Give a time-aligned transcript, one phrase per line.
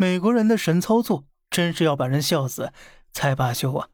[0.00, 2.72] 美国人的神操作真是要把人笑死
[3.10, 3.88] 才罢休啊！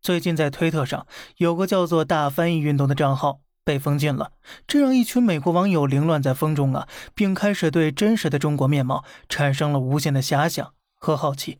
[0.00, 4.32] 最近在推特上有个叫做“大翻译运动”的账号被封禁了，
[4.66, 11.58] 这让一群美国网友凌乱在风中啊，并开始对真实的中国面貌产生了无限的遐想和好奇。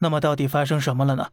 [0.00, 1.30] 那么，到底发生什么了呢？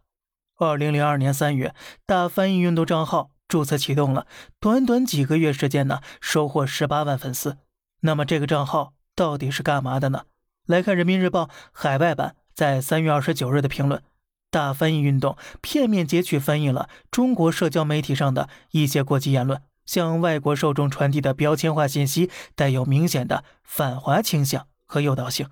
[0.55, 1.75] 二零零二年三月，
[2.05, 4.25] 大翻译运动账号注册启动了，
[4.61, 7.57] 短短几个月时间呢，收获十八万粉丝。
[7.99, 10.23] 那么，这个账号到底是干嘛的呢？
[10.65, 14.01] 来看人民日报海外版在三月二十九日的评论：
[14.49, 25.49] 大翻译运动片面截取翻译了中国社交媒体上的一些过激言论，向外国受众传递的标签化信息带有明显的反华倾向和诱导性。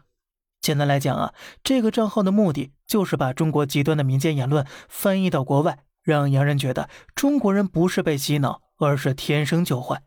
[0.62, 10.04] 简单来讲啊，这个账号的目的就是把中国极端的民间言论翻译到国外，让洋人觉得中国人不是被洗脑，而是天生就坏。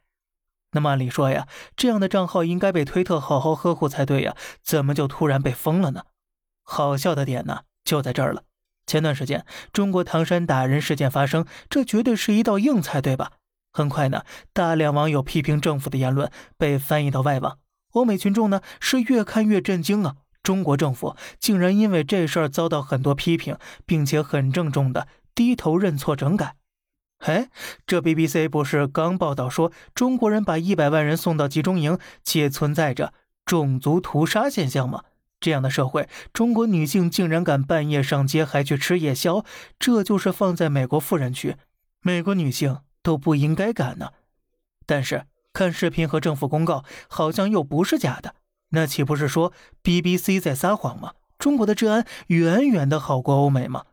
[0.74, 6.05] 那么按理说呀，这样的账号应该被推特好好呵护才对呀，怎么就突然被封了呢？
[6.62, 8.42] 好笑的点呢就在这儿了。
[8.87, 13.32] 前段时间中国唐山打人事件发生，这绝对是一道硬菜，对吧？
[13.73, 17.59] 很快呢，大量网友批评政府的言论被翻译到外网，
[17.93, 20.16] 欧美群众呢是越看越震惊啊！
[20.43, 23.56] 中国政府竟然因为这事儿遭到很多批评，
[23.87, 26.56] 并且很郑重的低头认错整改。
[27.25, 27.49] 哎，
[27.87, 33.15] 这 BBC 不是刚报道说中国人把一百万人送到集中营，且存在着
[33.47, 35.05] 种族屠杀现象吗？
[35.41, 39.45] 这样的社会，中国女性竟然敢半夜上街还去吃夜宵，
[39.79, 41.57] 这就是放在美国富人区，
[42.02, 44.11] 美国女性都不应该敢呢。
[44.87, 48.35] 但是看视频和政府公告，好像又不是假的，
[48.71, 49.52] 那岂不是说
[49.83, 51.13] BBC 在撒谎吗？
[51.39, 53.85] 中国的治安远远的好过欧美吗？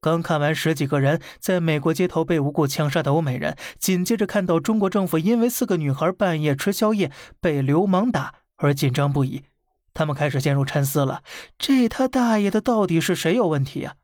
[0.00, 9.42] 刚看完十几个人在美国街头被无故枪杀的欧美人，紧接着看到中国政府因为四个女孩半夜吃宵夜被流氓打而紧张不已，
[9.92, 11.22] 他们开始陷入沉思了：
[11.58, 13.96] 这他大爷的到底是谁有问题呀？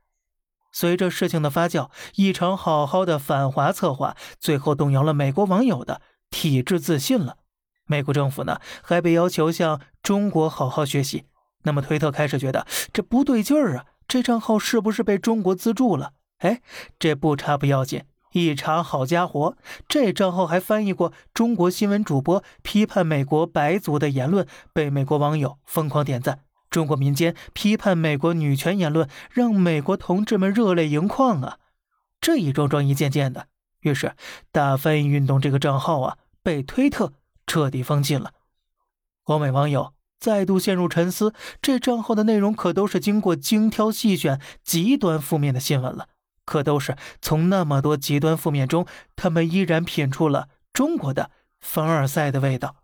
[0.70, 7.39] 随着事情的发酵，一场好好的反华策划，最后动摇了美国网友的体制自信了。
[7.86, 11.24] 美国政府呢，还被要求向中国好好学习。
[11.62, 13.86] 那么推特开始觉得这不对劲儿啊。
[14.08, 16.12] 这账号是不是被中国资助了？
[16.39, 16.61] 哎，
[16.98, 19.56] 这不查不要紧，一查，好家伙，
[19.89, 26.40] 这账号还翻译过中国新闻主播批判美国白族的言论，被美国网友疯狂点赞。
[26.70, 31.58] 中国民间批判美国女权言论，让美国同志们热泪盈眶啊！
[32.20, 33.48] 这一桩桩一件件的，
[33.80, 34.14] 于是
[34.52, 37.14] 大翻译运动这个账号啊，被推特
[37.46, 38.33] 彻底封禁了。
[39.24, 39.95] 欧美网友。
[40.19, 46.09] 再度陷入沉思，这账号的内容可都是经过精挑细选、极端负面的新闻了，
[46.45, 52.77] 可都是从那么多极端负面中，他们依然品出了中国的凡尔赛的味道。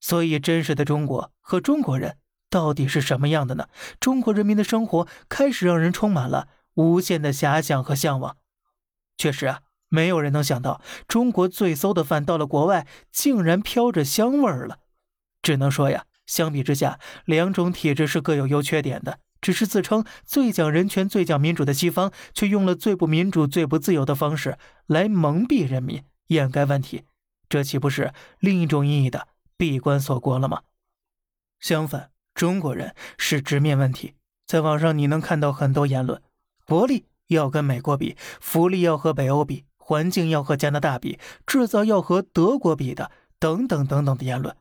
[0.00, 2.16] 所以，真实的中国和中国人
[2.48, 3.68] 到底是什么样的呢？
[4.00, 8.36] 中国人民的生活开始让人充满了无限的遐想和向往。
[9.16, 14.78] 确实啊，没有人能想到，中国最馊的饭到了国外，竟然飘着香味儿了。
[15.42, 16.04] 只能说呀。
[16.26, 19.18] 相比之下，两种体制是各有优缺点的。
[19.40, 24.56] 只是自称最讲人权、最讲民主的西方，却用了最不民主、最不自由的方式
[24.86, 27.02] 来蒙蔽人民、掩盖问题，
[27.48, 30.62] 这岂不是另一种意义的闭关锁国了吗？
[31.58, 34.14] 相反，中国人是直面问题。
[34.46, 36.22] 在网上你能看到很多言论：
[36.64, 43.10] 国力要跟美国比，福利要和北欧比，环境要和加拿大比，制造要和德国比的，
[43.40, 44.56] 等等等等的言论，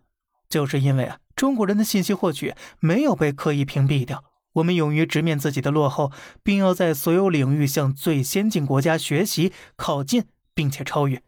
[0.49, 1.19] 就是因为啊。
[1.35, 6.11] 中国人的信息获取没有被刻意屏蔽掉，我们勇于直面自己的落后，
[6.43, 11.21] 并要在所有领域向最先进国家学习、靠近，并且超越。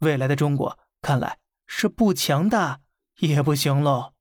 [0.00, 2.80] 未来的中国看来是不强大
[3.18, 4.12] 也不行喽。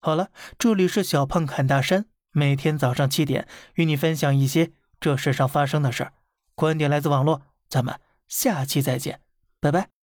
[0.00, 6.12] 好了，这里是小胖侃大山，每天早上七点与你分享一些这世上发生的事儿，
[6.54, 9.20] 观点来自网络，咱们下期再见，
[9.60, 9.99] 拜拜。